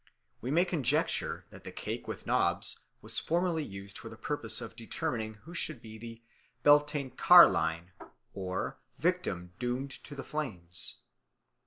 [0.41, 4.75] We may conjecture that the cake with knobs was formerly used for the purpose of
[4.75, 6.23] determining who should be the
[6.63, 7.91] "Beltane carline"
[8.33, 11.01] or victim doomed to the flames.